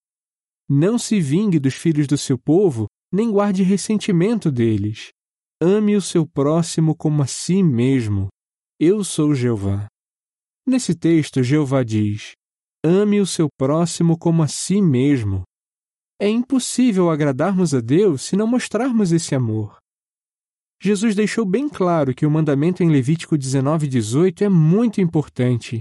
Não 0.69 1.01
se 1.01 1.21
vingue 1.21 1.59
dos 1.59 1.75
filhos 1.75 2.07
do 2.07 2.17
seu 2.17 2.39
povo, 2.39 2.87
nem 3.13 3.29
guarde 3.29 3.65
ressentimento 3.65 4.53
deles. 4.53 5.09
Ame 5.61 5.97
o 5.97 6.01
seu 6.01 6.25
próximo 6.25 6.95
como 6.95 7.25
a 7.25 7.27
si 7.27 7.61
mesmo. 7.61 8.29
Eu 8.79 9.03
sou 9.03 9.35
Jeová. 9.35 9.89
Nesse 10.65 10.95
texto, 10.95 11.43
Jeová 11.43 11.83
diz: 11.83 12.35
Ame 12.87 13.21
o 13.21 13.27
seu 13.27 13.49
próximo 13.59 14.17
como 14.17 14.45
a 14.45 14.47
si 14.47 14.81
mesmo. 14.81 15.43
É 16.23 16.29
impossível 16.29 17.09
agradarmos 17.09 17.73
a 17.73 17.81
Deus 17.81 18.21
se 18.21 18.37
não 18.37 18.47
mostrarmos 18.47 19.11
esse 19.11 19.35
amor. 19.35 19.79
Jesus 20.79 21.15
deixou 21.15 21.47
bem 21.47 21.67
claro 21.67 22.15
que 22.15 22.27
o 22.27 22.31
mandamento 22.31 22.83
em 22.83 22.91
Levítico 22.91 23.39
19:18 23.39 24.45
é 24.45 24.49
muito 24.51 25.01
importante. 25.01 25.81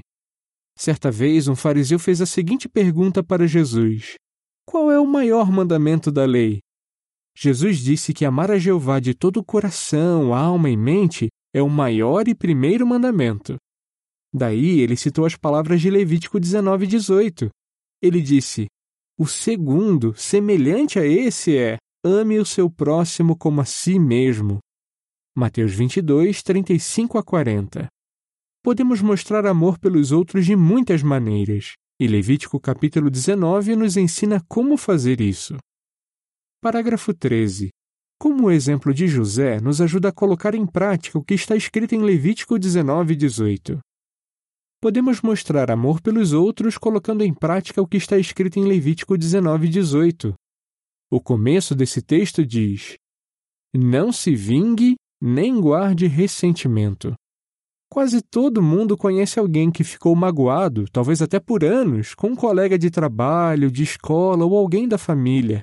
Certa 0.77 1.12
vez, 1.12 1.50
um 1.50 1.58
fariseu 1.58 2.00
fez 2.00 2.22
a 2.22 2.25
seguinte 2.25 2.69
pergunta 2.69 3.22
para 3.22 3.46
Jesus: 3.46 4.13
Qual 4.65 4.89
é 4.89 4.98
o 4.98 5.05
maior 5.05 5.51
mandamento 5.51 6.10
da 6.10 6.24
lei? 6.24 6.60
Jesus 7.36 7.79
disse 7.79 8.13
que 8.13 8.24
amar 8.24 8.50
a 8.50 8.58
Jeová 8.58 9.01
de 9.01 9.13
todo 9.13 9.41
o 9.41 9.43
coração, 9.43 10.34
alma 10.34 10.69
e 10.69 10.77
mente 10.77 11.27
é 11.53 11.62
o 11.62 11.69
maior 11.69 12.29
e 12.29 12.34
primeiro 12.34 12.88
mandamento. 12.88 13.58
Daí 14.34 14.79
ele 14.79 14.96
citou 14.96 15.25
as 15.25 15.36
palavras 15.36 15.81
de 15.81 15.89
Levítico 15.89 16.39
19:18. 16.39 17.50
Ele 18.01 18.22
disse: 18.22 18.67
O 19.21 19.27
segundo, 19.27 20.13
semelhante 20.15 20.97
a 20.97 21.05
esse, 21.05 21.57
é: 21.57 21.75
ame 22.05 22.39
o 22.39 22.45
seu 22.45 22.69
próximo 22.69 23.35
como 23.35 23.59
a 23.59 23.65
si 23.65 23.99
mesmo. 23.99 24.59
Mateus 25.35 25.73
22, 25.73 26.41
35 26.41 27.17
a 27.17 27.23
40. 27.23 27.89
Podemos 28.63 29.01
mostrar 29.01 29.45
amor 29.45 29.77
pelos 29.77 30.13
outros 30.13 30.45
de 30.45 30.55
muitas 30.55 31.03
maneiras, 31.03 31.73
e 31.99 32.07
Levítico 32.07 32.61
capítulo 32.61 33.09
19 33.09 33.75
nos 33.75 33.97
ensina 33.97 34.41
como 34.47 34.77
fazer 34.77 35.19
isso. 35.19 35.57
Parágrafo 36.61 37.13
13. 37.13 37.71
Como 38.17 38.47
o 38.47 38.51
exemplo 38.51 38.93
de 38.93 39.05
José 39.05 39.59
nos 39.59 39.81
ajuda 39.81 40.07
a 40.07 40.13
colocar 40.13 40.55
em 40.55 40.65
prática 40.65 41.19
o 41.19 41.23
que 41.25 41.33
está 41.33 41.57
escrito 41.57 41.93
em 41.93 42.01
Levítico 42.01 42.57
19, 42.57 43.17
18 43.17 43.81
podemos 44.81 45.21
mostrar 45.21 45.69
amor 45.69 46.01
pelos 46.01 46.33
outros 46.33 46.77
colocando 46.77 47.24
em 47.24 47.33
prática 47.33 47.81
o 47.81 47.88
que 47.88 47.98
está 47.98 48.17
escrito 48.17 48.59
em 48.59 48.65
Levítico 48.65 49.17
19:18. 49.17 50.33
O 51.12 51.19
começo 51.19 51.75
desse 51.75 52.01
texto 52.01 52.45
diz: 52.45 52.95
Não 53.75 54.12
se 54.12 54.36
vingue 54.36 54.95
nem 55.21 55.59
guarde 55.59 56.07
ressentimento. 56.07 57.13
Quase 57.91 58.21
todo 58.21 58.62
mundo 58.62 58.95
conhece 58.95 59.39
alguém 59.39 59.71
que 59.71 59.83
ficou 59.83 60.15
magoado, 60.15 60.86
talvez 60.91 61.21
até 61.24 61.39
por 61.39 61.63
anos, 61.63 62.13
com 62.13 62.27
um 62.27 62.36
colega 62.36 62.77
de 62.77 62.91
trabalho, 62.91 63.71
de 63.71 63.81
escola 63.81 64.45
ou 64.45 64.55
alguém 64.55 64.88
da 64.88 64.98
família. 64.98 65.62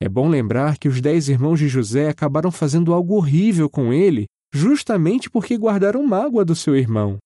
É 0.00 0.08
bom 0.08 0.28
lembrar 0.28 0.78
que 0.78 0.88
os 0.88 1.00
dez 1.00 1.28
irmãos 1.28 1.58
de 1.58 1.68
José 1.68 2.08
acabaram 2.08 2.50
fazendo 2.50 2.94
algo 2.94 3.14
horrível 3.14 3.68
com 3.68 3.92
ele, 3.92 4.24
justamente 4.52 5.30
porque 5.30 5.56
guardaram 5.56 6.02
mágoa 6.04 6.44
do 6.44 6.56
seu 6.56 6.74
irmão. 6.74 7.18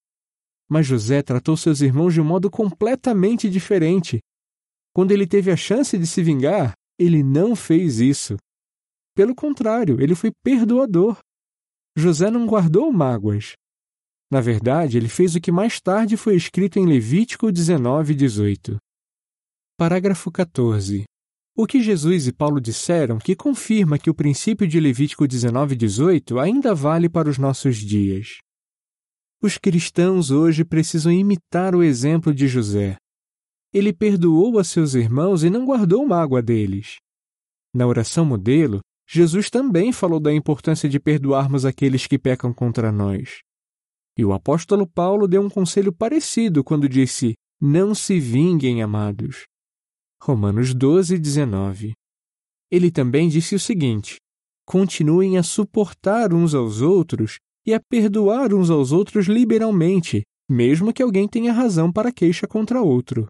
Mas 0.68 0.86
José 0.86 1.22
tratou 1.22 1.56
seus 1.56 1.80
irmãos 1.80 2.14
de 2.14 2.20
um 2.20 2.24
modo 2.24 2.50
completamente 2.50 3.48
diferente. 3.48 4.20
Quando 4.94 5.12
ele 5.12 5.26
teve 5.26 5.50
a 5.50 5.56
chance 5.56 5.96
de 5.96 6.06
se 6.06 6.22
vingar, 6.22 6.72
ele 6.98 7.22
não 7.22 7.54
fez 7.54 8.00
isso. 8.00 8.36
Pelo 9.14 9.34
contrário, 9.34 10.00
ele 10.00 10.14
foi 10.14 10.30
perdoador. 10.42 11.18
José 11.96 12.30
não 12.30 12.46
guardou 12.46 12.92
mágoas. 12.92 13.52
Na 14.30 14.40
verdade, 14.40 14.96
ele 14.96 15.08
fez 15.08 15.34
o 15.36 15.40
que 15.40 15.52
mais 15.52 15.80
tarde 15.80 16.16
foi 16.16 16.34
escrito 16.34 16.78
em 16.78 16.86
Levítico 16.86 17.52
19, 17.52 18.14
18. 18.14 18.76
Parágrafo 19.78 20.32
14. 20.32 21.04
O 21.56 21.66
que 21.66 21.82
Jesus 21.82 22.26
e 22.26 22.32
Paulo 22.32 22.60
disseram 22.60 23.18
que 23.18 23.36
confirma 23.36 23.98
que 23.98 24.10
o 24.10 24.14
princípio 24.14 24.66
de 24.66 24.80
Levítico 24.80 25.26
19, 25.26 25.76
18 25.76 26.38
ainda 26.38 26.74
vale 26.74 27.08
para 27.08 27.30
os 27.30 27.38
nossos 27.38 27.76
dias. 27.76 28.38
Os 29.42 29.58
cristãos 29.58 30.30
hoje 30.30 30.64
precisam 30.64 31.12
imitar 31.12 31.74
o 31.74 31.82
exemplo 31.82 32.34
de 32.34 32.48
José. 32.48 32.96
Ele 33.72 33.92
perdoou 33.92 34.58
a 34.58 34.64
seus 34.64 34.94
irmãos 34.94 35.44
e 35.44 35.50
não 35.50 35.66
guardou 35.66 36.06
mágoa 36.06 36.40
deles. 36.40 36.96
Na 37.74 37.86
oração 37.86 38.24
modelo, 38.24 38.80
Jesus 39.06 39.50
também 39.50 39.92
falou 39.92 40.18
da 40.18 40.32
importância 40.32 40.88
de 40.88 40.98
perdoarmos 40.98 41.66
aqueles 41.66 42.06
que 42.06 42.18
pecam 42.18 42.52
contra 42.52 42.90
nós. 42.90 43.40
E 44.16 44.24
o 44.24 44.32
apóstolo 44.32 44.86
Paulo 44.86 45.28
deu 45.28 45.42
um 45.42 45.50
conselho 45.50 45.92
parecido 45.92 46.64
quando 46.64 46.88
disse: 46.88 47.34
Não 47.60 47.94
se 47.94 48.18
vinguem, 48.18 48.82
amados. 48.82 49.44
Romanos 50.22 50.72
12, 50.72 51.18
19. 51.18 51.92
Ele 52.70 52.90
também 52.90 53.28
disse 53.28 53.54
o 53.54 53.60
seguinte: 53.60 54.16
Continuem 54.66 55.36
a 55.36 55.42
suportar 55.42 56.32
uns 56.32 56.54
aos 56.54 56.80
outros 56.80 57.38
e 57.66 57.74
a 57.74 57.80
perdoar 57.80 58.54
uns 58.54 58.70
aos 58.70 58.92
outros 58.92 59.26
liberalmente, 59.26 60.22
mesmo 60.48 60.92
que 60.92 61.02
alguém 61.02 61.26
tenha 61.26 61.52
razão 61.52 61.92
para 61.92 62.12
queixa 62.12 62.46
contra 62.46 62.80
outro. 62.80 63.26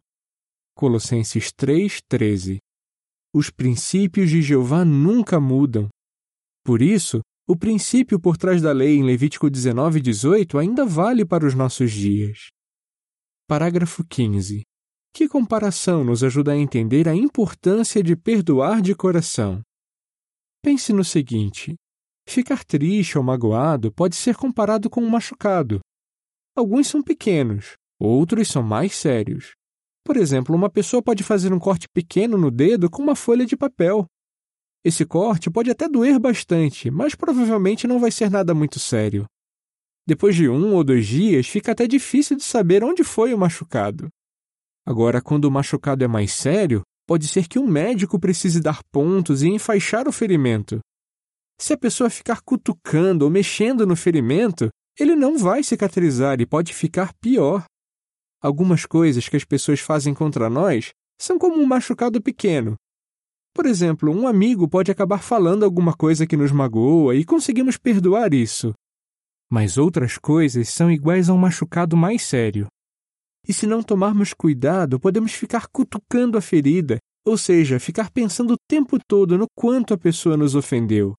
Colossenses 0.77 1.51
3:13. 1.53 2.59
Os 3.35 3.51
princípios 3.51 4.29
de 4.29 4.43
Jeová 4.43 4.85
nunca 4.85 5.41
mudam. 5.41 5.89
Por 6.63 6.83
isso, 6.83 7.21
o 7.49 7.57
princípio 7.57 8.21
por 8.21 8.37
trás 8.37 8.61
da 8.61 8.73
lei 8.73 8.97
em 8.97 9.03
Levítico 9.03 9.49
19:18 9.49 10.59
ainda 10.59 10.85
vale 10.85 11.25
para 11.25 11.47
os 11.47 11.55
nossos 11.55 11.93
dias. 11.93 12.49
Parágrafo 13.49 14.05
15. 14.05 14.63
Que 15.15 15.29
comparação 15.29 16.05
nos 16.05 16.23
ajuda 16.23 16.53
a 16.53 16.57
entender 16.57 17.09
a 17.09 17.15
importância 17.15 18.03
de 18.03 18.15
perdoar 18.15 18.83
de 18.83 18.95
coração? 18.95 19.63
Pense 20.63 20.93
no 20.93 21.05
seguinte: 21.05 21.75
Ficar 22.29 22.65
triste 22.65 23.17
ou 23.17 23.25
magoado 23.25 23.93
pode 23.93 24.17
ser 24.17 24.35
comparado 24.37 24.91
com 24.91 25.01
um 25.01 25.09
machucado. 25.09 25.81
Alguns 26.57 26.89
são 26.89 27.03
pequenos, 27.03 27.77
outros 28.01 28.49
são 28.49 28.63
mais 28.63 28.95
sérios. 28.95 29.55
Por 30.05 30.17
exemplo, 30.17 30.55
uma 30.55 30.69
pessoa 30.69 31.03
pode 31.03 31.23
fazer 31.23 31.53
um 31.53 31.59
corte 31.59 31.89
pequeno 31.89 32.37
no 32.37 32.51
dedo 32.51 32.91
com 32.91 33.03
uma 33.03 33.15
folha 33.15 33.47
de 33.47 33.57
papel. 33.57 34.07
Esse 34.85 35.05
corte 35.05 35.51
pode 35.51 35.71
até 35.71 35.89
doer 35.89 36.19
bastante, 36.19 36.91
mas 36.91 37.15
provavelmente 37.15 37.87
não 37.87 37.99
vai 37.99 38.11
ser 38.11 38.31
nada 38.31 38.55
muito 38.55 38.79
sério. 38.79 39.25
Depois 40.07 40.37
de 40.37 40.49
um 40.49 40.75
ou 40.75 40.85
dois 40.85 41.07
dias, 41.07 41.49
fica 41.49 41.73
até 41.73 41.87
difícil 41.87 42.37
de 42.37 42.45
saber 42.45 42.85
onde 42.85 43.03
foi 43.03 43.35
o 43.35 43.39
machucado. 43.39 44.09
Agora, 44.85 45.21
quando 45.21 45.47
o 45.47 45.51
machucado 45.51 46.05
é 46.05 46.09
mais 46.09 46.33
sério, 46.33 46.83
pode 47.07 47.27
ser 47.27 47.49
que 47.49 47.59
um 47.59 47.67
médico 47.67 48.19
precise 48.19 48.61
dar 48.61 48.81
pontos 48.93 49.43
e 49.43 49.49
enfaixar 49.49 50.07
o 50.07 50.13
ferimento, 50.13 50.79
se 51.59 51.73
a 51.73 51.79
pessoa 51.79 52.11
ficar 52.11 52.43
cutucando 52.43 53.25
ou 53.25 53.31
mexendo 53.31 53.87
no 53.87 53.97
ferimento, 53.97 54.69
ele 54.99 55.17
não 55.17 55.39
vai 55.39 55.63
cicatrizar 55.63 56.41
e 56.41 56.47
pode 56.47 56.73
ficar 56.73 57.13
pior. 57.15 57.65
Algumas 58.43 58.85
coisas 58.85 59.29
que 59.29 59.37
as 59.37 59.45
pessoas 59.45 59.81
fazem 59.81 60.13
contra 60.15 60.51
nós 60.51 60.91
são 61.21 61.39
como 61.39 61.57
um 61.57 61.67
machucado 61.67 62.21
pequeno. 62.21 62.77
Por 63.55 63.65
exemplo, 63.65 64.13
um 64.13 64.29
amigo 64.29 64.69
pode 64.69 64.91
acabar 64.91 65.23
falando 65.23 65.65
alguma 65.65 65.95
coisa 65.95 66.27
que 66.27 66.37
nos 66.37 66.53
magoa 66.53 67.17
e 67.17 67.25
conseguimos 67.25 67.79
perdoar 67.79 68.35
isso. 68.35 68.75
Mas 69.51 69.79
outras 69.79 70.19
coisas 70.19 70.69
são 70.69 70.91
iguais 70.91 71.31
a 71.31 71.33
um 71.33 71.39
machucado 71.39 71.97
mais 71.97 72.23
sério. 72.23 72.67
E 73.49 73.53
se 73.55 73.67
não 73.67 73.83
tomarmos 73.83 74.35
cuidado, 74.35 75.01
podemos 75.01 75.33
ficar 75.33 75.69
cutucando 75.69 76.37
a 76.37 76.43
ferida, 76.43 76.99
ou 77.25 77.39
seja, 77.39 77.81
ficar 77.81 78.11
pensando 78.11 78.55
o 78.55 78.59
tempo 78.69 78.99
todo 79.09 79.39
no 79.39 79.47
quanto 79.57 79.95
a 79.95 79.99
pessoa 79.99 80.37
nos 80.37 80.55
ofendeu 80.55 81.15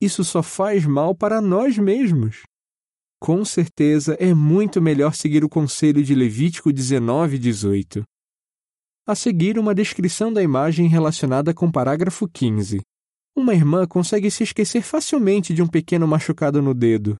isso 0.00 0.22
só 0.24 0.42
faz 0.42 0.84
mal 0.84 1.14
para 1.14 1.40
nós 1.40 1.78
mesmos. 1.78 2.42
Com 3.18 3.44
certeza 3.44 4.14
é 4.20 4.34
muito 4.34 4.80
melhor 4.80 5.14
seguir 5.14 5.44
o 5.44 5.48
conselho 5.48 6.02
de 6.02 6.14
Levítico 6.14 6.72
19, 6.72 7.38
18. 7.38 8.04
A 9.06 9.14
seguir, 9.14 9.58
uma 9.58 9.74
descrição 9.74 10.32
da 10.32 10.42
imagem 10.42 10.88
relacionada 10.88 11.54
com 11.54 11.66
o 11.66 11.72
parágrafo 11.72 12.28
15. 12.28 12.80
Uma 13.36 13.54
irmã 13.54 13.86
consegue 13.86 14.30
se 14.30 14.42
esquecer 14.42 14.82
facilmente 14.82 15.54
de 15.54 15.62
um 15.62 15.66
pequeno 15.66 16.06
machucado 16.06 16.60
no 16.60 16.74
dedo. 16.74 17.16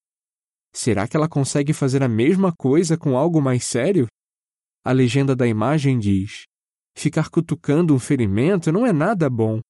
Será 0.75 1.07
que 1.09 1.17
ela 1.17 1.29
consegue 1.29 1.73
fazer 1.73 2.03
a 2.03 2.09
mesma 2.09 2.53
coisa 2.53 2.99
com 2.99 3.17
algo 3.17 3.41
mais 3.41 3.65
sério? 3.65 4.07
A 4.85 4.93
legenda 4.93 5.35
da 5.35 5.47
imagem 5.47 5.99
diz: 5.99 6.45
Ficar 6.97 7.31
cutucando 7.31 7.95
um 7.95 7.99
ferimento 7.99 8.73
não 8.73 8.87
é 8.87 8.93
nada 8.93 9.31
bom. 9.31 9.61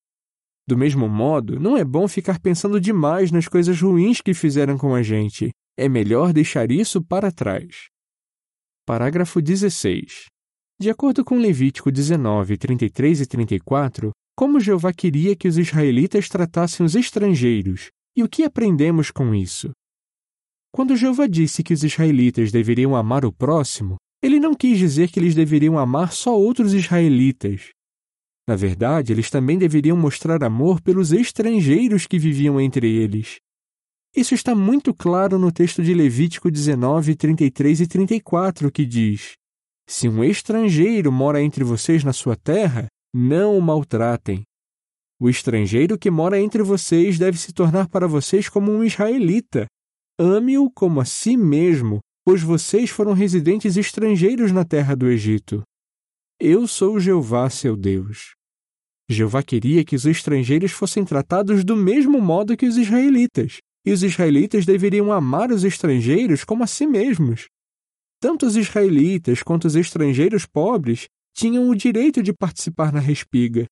Do 0.69 0.77
mesmo 0.77 1.09
modo, 1.09 1.61
não 1.61 1.77
é 1.77 1.85
bom 1.85 2.09
ficar 2.09 2.41
pensando 2.41 2.81
demais 2.81 3.31
nas 3.31 3.47
coisas 3.47 3.81
ruins 3.81 4.21
que 4.21 4.35
fizeram 4.35 4.77
com 4.77 4.95
a 4.95 5.03
gente. 5.03 5.51
É 5.79 5.89
melhor 5.89 6.33
deixar 6.33 6.71
isso 6.73 7.01
para 7.01 7.31
trás. 7.31 7.89
Parágrafo 8.85 9.41
16. 9.41 10.27
De 10.81 10.91
acordo 10.91 11.25
com 11.25 11.39
Levítico 11.39 11.91
19, 11.91 12.57
33 12.57 13.21
e 13.21 13.27
34, 13.27 14.11
como 14.37 14.61
Jeová 14.61 14.93
queria 14.93 15.35
que 15.35 15.49
os 15.49 15.57
israelitas 15.57 16.29
tratassem 16.29 16.85
os 16.85 16.95
estrangeiros, 16.95 17.91
e 18.17 18.23
o 18.23 18.29
que 18.29 18.43
aprendemos 18.43 19.11
com 19.11 19.35
isso? 19.35 19.71
Quando 20.73 20.97
Jeová 20.97 21.27
disse 21.27 21.63
que 21.63 21.73
os 21.73 21.83
israelitas 21.83 22.53
deveriam 22.53 22.95
amar 22.95 23.25
o 23.25 23.33
próximo, 23.33 23.97
ele 24.23 24.39
não 24.39 24.55
quis 24.55 24.79
dizer 24.79 25.11
que 25.11 25.19
eles 25.19 25.35
deveriam 25.35 25.79
amar 25.79 26.13
só 26.13 26.39
outros 26.39 26.75
israelitas. 26.75 27.71
Na 28.47 28.55
verdade, 28.55 29.13
eles 29.13 29.29
também 29.29 29.59
deveriam 29.59 29.97
mostrar 29.97 30.45
amor 30.45 30.81
pelos 30.81 31.13
estrangeiros 31.13 32.07
que 32.07 32.19
viviam 32.19 32.61
entre 32.61 32.89
eles. 32.89 33.41
Isso 34.15 34.35
está 34.35 34.55
muito 34.55 34.95
claro 34.95 35.39
no 35.39 35.51
texto 35.51 35.83
de 35.83 35.93
Levítico 35.93 36.51
19, 36.51 37.17
33 37.17 37.81
e 37.81 37.87
34, 37.87 38.71
que 38.71 38.87
diz: 38.87 39.35
Se 39.87 40.09
um 40.09 40.23
estrangeiro 40.23 41.11
mora 41.11 41.43
entre 41.43 41.65
vocês 41.65 42.05
na 42.05 42.13
sua 42.13 42.37
terra, 42.37 42.87
não 43.13 43.59
o 43.59 43.61
maltratem. 43.61 44.45
O 45.21 45.29
estrangeiro 45.29 45.99
que 45.99 46.11
mora 46.11 46.41
entre 46.41 46.63
vocês 46.63 47.19
deve 47.19 47.39
se 47.39 47.53
tornar 47.53 47.89
para 47.89 48.07
vocês 48.07 48.49
como 48.49 48.71
um 48.71 48.85
israelita. 48.85 49.67
Ame-o 50.19 50.71
como 50.71 51.01
a 51.01 51.05
si 51.05 51.37
mesmo, 51.37 52.01
pois 52.25 52.43
vocês 52.43 52.91
foram 52.91 53.13
residentes 53.13 53.77
estrangeiros 53.77 54.53
na 54.53 54.65
terra 54.65 54.95
do 54.95 55.09
Egito. 55.09 55.63
Eu 56.39 56.67
sou 56.67 57.01
Jeová, 57.01 57.49
seu 57.49 57.77
Deus. 57.77 58.36
Jeová 59.09 59.43
queria 59.43 59.85
que 59.85 59.95
os 59.95 60.05
estrangeiros 60.05 60.73
fossem 60.73 61.05
tratados 61.05 61.65
do 61.65 61.77
mesmo 61.77 62.21
modo 62.21 62.57
que 62.57 62.67
os 62.67 62.77
israelitas, 62.77 63.61
e 63.85 63.93
os 63.93 64.03
israelitas 64.03 64.67
deveriam 64.67 65.13
amar 65.13 65.53
os 65.53 65.63
estrangeiros 65.63 66.43
como 66.43 66.65
a 66.65 66.67
si 66.67 66.87
mesmos. 66.87 67.47
Tanto 68.21 68.47
os 68.47 68.57
israelitas 68.57 69.43
quanto 69.43 69.67
os 69.67 69.77
estrangeiros 69.77 70.45
pobres 70.45 71.07
tinham 71.33 71.69
o 71.69 71.75
direito 71.75 72.23
de 72.23 72.33
participar 72.33 72.93
na 72.93 72.99
respiga. 72.99 73.67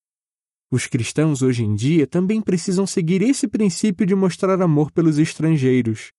Os 0.70 0.86
cristãos 0.86 1.42
hoje 1.42 1.64
em 1.64 1.74
dia 1.74 2.06
também 2.06 2.40
precisam 2.40 2.86
seguir 2.86 3.22
esse 3.22 3.48
princípio 3.48 4.06
de 4.06 4.14
mostrar 4.14 4.60
amor 4.62 4.92
pelos 4.92 5.18
estrangeiros. 5.18 6.10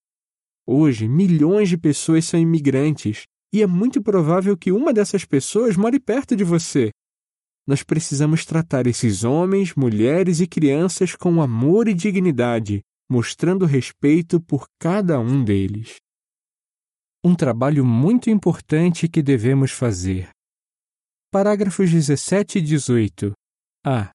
Hoje, 0.67 1.07
milhões 1.07 1.69
de 1.69 1.77
pessoas 1.77 2.25
são 2.25 2.39
imigrantes 2.39 3.23
e 3.53 3.61
é 3.61 3.67
muito 3.67 4.01
provável 4.01 4.57
que 4.57 4.71
uma 4.71 4.91
dessas 4.91 5.23
pessoas 5.23 5.77
more 5.77 5.99
perto 5.99 6.35
de 6.35 6.43
você. 6.43 6.89
Nós 7.67 7.81
precisamos 7.81 8.45
tratar 8.45 8.85
esses 8.85 9.23
homens, 9.23 9.73
mulheres 9.73 10.39
e 10.39 10.45
crianças 10.47 11.15
com 11.15 11.41
amor 11.41 11.87
e 11.87 11.93
dignidade, 11.93 12.81
mostrando 13.09 13.65
respeito 13.65 14.39
por 14.39 14.67
cada 14.79 15.19
um 15.19 15.43
deles. 15.43 15.95
Um 17.23 17.33
trabalho 17.33 17.83
muito 17.83 18.29
importante 18.29 19.07
que 19.07 19.23
devemos 19.23 19.71
fazer. 19.71 20.29
Parágrafos 21.31 21.89
17 21.89 22.59
e 22.59 22.61
18. 22.61 23.33
A. 23.83 24.11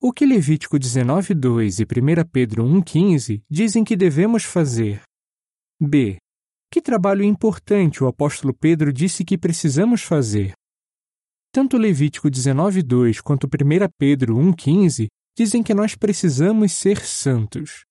O 0.00 0.12
que 0.12 0.24
Levítico 0.24 0.78
19:2 0.78 1.80
e 1.80 1.84
1 1.84 2.24
Pedro 2.30 2.64
1:15 2.64 3.42
dizem 3.50 3.84
que 3.84 3.96
devemos 3.96 4.44
fazer? 4.44 5.02
B. 5.80 6.16
Que 6.70 6.80
trabalho 6.80 7.22
importante 7.22 8.02
o 8.02 8.06
apóstolo 8.06 8.54
Pedro 8.54 8.92
disse 8.92 9.24
que 9.24 9.38
precisamos 9.38 10.02
fazer? 10.02 10.54
Tanto 11.54 11.76
Levítico 11.78 12.28
19:2 12.28 13.20
quanto 13.20 13.46
1 13.46 13.88
Pedro 13.96 14.36
1:15 14.36 15.06
dizem 15.38 15.62
que 15.62 15.72
nós 15.72 15.94
precisamos 15.94 16.72
ser 16.72 16.98
santos. 17.06 17.84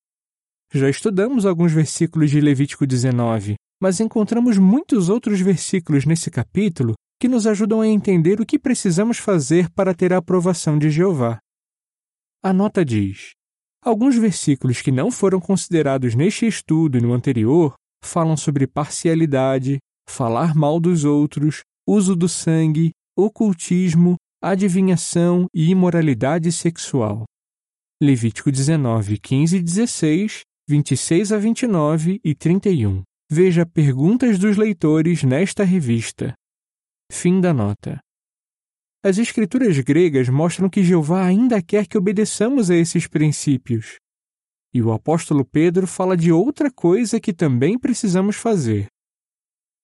Já 0.70 0.90
estudamos 0.90 1.46
alguns 1.46 1.72
versículos 1.72 2.30
de 2.30 2.42
Levítico 2.42 2.86
19, 2.86 3.54
mas 3.80 4.00
encontramos 4.00 4.58
muitos 4.58 5.08
outros 5.08 5.40
versículos 5.40 6.04
nesse 6.04 6.30
capítulo 6.30 6.92
que 7.18 7.26
nos 7.26 7.46
ajudam 7.46 7.80
a 7.80 7.88
entender 7.88 8.38
o 8.38 8.44
que 8.44 8.58
precisamos 8.58 9.16
fazer 9.16 9.70
para 9.70 9.94
ter 9.94 10.12
a 10.12 10.18
aprovação 10.18 10.78
de 10.78 10.90
Jeová. 10.90 11.38
A 12.42 12.52
nota 12.52 12.84
diz: 12.84 13.30
alguns 13.82 14.14
versículos 14.14 14.82
que 14.82 14.92
não 14.92 15.10
foram 15.10 15.40
considerados 15.40 16.14
neste 16.14 16.46
estudo 16.46 16.98
e 16.98 17.00
no 17.00 17.14
anterior 17.14 17.72
falam 18.04 18.36
sobre 18.36 18.66
parcialidade, 18.66 19.78
falar 20.06 20.54
mal 20.54 20.78
dos 20.78 21.06
outros, 21.06 21.62
uso 21.88 22.14
do 22.14 22.28
sangue, 22.28 22.92
ocultismo, 23.16 24.16
adivinhação 24.42 25.46
e 25.54 25.70
imoralidade 25.70 26.50
sexual. 26.50 27.24
Levítico 28.02 28.50
19, 28.50 29.18
15 29.18 29.56
e 29.56 29.62
16, 29.62 30.40
26 30.68 31.32
a 31.32 31.38
29 31.38 32.20
e 32.24 32.34
31. 32.34 33.02
Veja 33.30 33.64
perguntas 33.64 34.38
dos 34.38 34.56
leitores 34.56 35.22
nesta 35.22 35.64
revista. 35.64 36.34
Fim 37.10 37.40
da 37.40 37.54
nota. 37.54 38.00
As 39.02 39.18
escrituras 39.18 39.78
gregas 39.78 40.28
mostram 40.28 40.68
que 40.68 40.82
Jeová 40.82 41.24
ainda 41.24 41.62
quer 41.62 41.86
que 41.86 41.96
obedeçamos 41.96 42.70
a 42.70 42.74
esses 42.74 43.06
princípios. 43.06 43.98
E 44.72 44.82
o 44.82 44.92
apóstolo 44.92 45.44
Pedro 45.44 45.86
fala 45.86 46.16
de 46.16 46.32
outra 46.32 46.70
coisa 46.70 47.20
que 47.20 47.32
também 47.32 47.78
precisamos 47.78 48.36
fazer. 48.36 48.88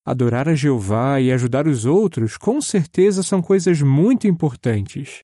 Adorar 0.03 0.49
a 0.49 0.55
Jeová 0.55 1.21
e 1.21 1.31
ajudar 1.31 1.67
os 1.67 1.85
outros 1.85 2.35
com 2.35 2.59
certeza 2.59 3.21
são 3.21 3.41
coisas 3.41 3.81
muito 3.81 4.27
importantes. 4.27 5.21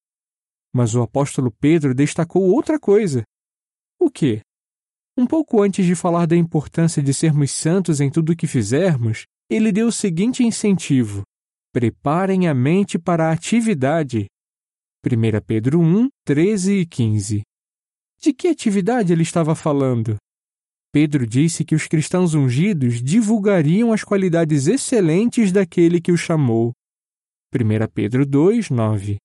Mas 0.71 0.93
o 0.93 1.01
apóstolo 1.01 1.51
Pedro 1.51 1.95
destacou 1.95 2.43
outra 2.43 2.79
coisa. 2.79 3.23
O 3.99 4.11
quê? 4.11 4.41
Um 5.17 5.25
pouco 5.25 5.63
antes 5.63 5.83
de 5.83 5.95
falar 5.95 6.27
da 6.27 6.35
importância 6.35 7.01
de 7.01 7.11
sermos 7.11 7.49
santos 7.49 7.99
em 7.99 8.11
tudo 8.11 8.33
o 8.33 8.35
que 8.35 8.45
fizermos, 8.45 9.25
ele 9.49 9.71
deu 9.71 9.87
o 9.87 9.91
seguinte 9.91 10.43
incentivo: 10.43 11.23
preparem 11.73 12.47
a 12.47 12.53
mente 12.53 12.99
para 12.99 13.29
a 13.29 13.31
atividade. 13.31 14.27
1 15.03 15.41
Pedro 15.45 15.79
1, 15.79 16.07
13 16.23 16.73
e 16.73 16.85
15. 16.85 17.41
De 18.19 18.33
que 18.33 18.47
atividade 18.47 19.11
ele 19.11 19.23
estava 19.23 19.55
falando? 19.55 20.17
Pedro 20.91 21.27
disse 21.27 21.65
que 21.65 21.75
os 21.75 21.87
cristãos 21.87 22.33
ungidos 22.33 23.01
divulgariam 23.01 23.91
as 23.91 24.03
qualidades 24.03 24.67
excelentes 24.67 25.51
daquele 25.51 26.01
que 26.01 26.11
o 26.11 26.17
chamou. 26.17 26.71
1 27.53 27.87
Pedro 27.93 28.25
2, 28.25 28.69
9. 28.69 29.17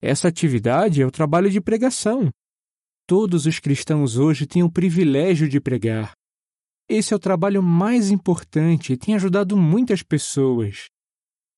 Essa 0.00 0.28
atividade 0.28 1.02
é 1.02 1.06
o 1.06 1.10
trabalho 1.10 1.50
de 1.50 1.60
pregação. 1.60 2.30
Todos 3.06 3.46
os 3.46 3.58
cristãos 3.58 4.16
hoje 4.16 4.46
têm 4.46 4.62
o 4.62 4.70
privilégio 4.70 5.48
de 5.48 5.60
pregar. 5.60 6.12
Esse 6.88 7.12
é 7.12 7.16
o 7.16 7.20
trabalho 7.20 7.62
mais 7.62 8.10
importante 8.10 8.92
e 8.92 8.96
tem 8.96 9.14
ajudado 9.14 9.56
muitas 9.56 10.02
pessoas. 10.02 10.86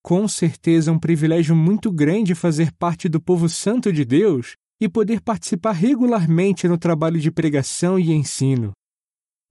Com 0.03 0.29
certeza 0.29 0.91
é 0.91 0.95
um 0.95 0.99
privilégio 0.99 1.57
muito 1.57 1.91
grande 1.91 2.35
fazer 2.35 2.73
parte 2.73 3.09
do 3.09 3.21
povo 3.21 3.49
santo 3.49 3.93
de 3.93 4.05
Deus 4.05 4.55
e 4.81 4.89
poder 4.89 5.21
participar 5.21 5.73
regularmente 5.73 6.69
no 6.69 6.79
trabalho 6.79 7.19
de 7.19 7.31
pregação 7.31 7.99
e 7.99 8.13
ensino. 8.13 8.73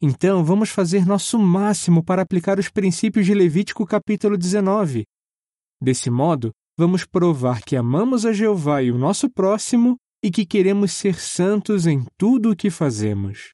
Então, 0.02 0.44
vamos 0.44 0.70
fazer 0.70 1.06
nosso 1.06 1.40
máximo 1.40 2.04
para 2.04 2.22
aplicar 2.22 2.60
os 2.60 2.70
princípios 2.70 3.26
de 3.26 3.34
Levítico 3.34 3.86
capítulo 3.86 4.38
19. 4.38 5.06
Desse 5.82 6.10
modo, 6.10 6.52
vamos 6.78 7.06
provar 7.06 7.62
que 7.62 7.78
amamos 7.78 8.26
a 8.26 8.34
Jeová 8.34 8.84
e 8.84 8.92
o 8.92 8.98
nosso 8.98 9.30
próximo 9.30 9.96
e 10.24 10.30
que 10.30 10.46
queremos 10.46 10.92
ser 10.92 11.16
santos 11.16 11.88
em 11.88 12.06
tudo 12.18 12.52
o 12.52 12.56
que 12.56 12.70
fazemos. 12.70 13.54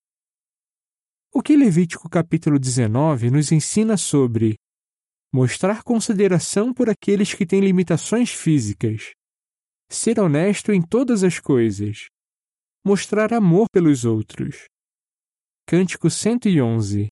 O 1.32 1.41
que 1.41 1.56
Levítico 1.56 2.10
capítulo 2.10 2.58
19 2.58 3.30
nos 3.30 3.51
ensina 3.51 3.95
sobre 3.95 4.56
mostrar 5.34 5.84
consideração 5.84 6.73
por 6.73 6.89
aqueles 6.89 7.34
que 7.34 7.45
têm 7.45 7.62
limitações 7.62 8.32
físicas, 8.32 9.12
ser 9.89 10.19
honesto 10.19 10.73
em 10.73 10.82
todas 10.82 11.23
as 11.23 11.39
coisas, 11.39 12.08
mostrar 12.86 13.32
amor 13.32 13.67
pelos 13.71 14.04
outros. 14.06 14.65
Cântico 15.73 16.10
111 16.10 17.07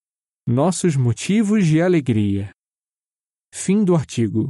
Nossos 0.46 0.98
motivos 0.98 1.66
de 1.66 1.82
alegria. 1.82 2.52
Fim 3.56 3.86
do 3.86 3.96
artigo. 3.96 4.50